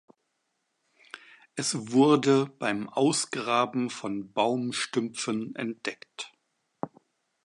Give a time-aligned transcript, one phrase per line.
[1.53, 6.33] Es wurde beim Ausgraben von Baumstümpfen entdeckt.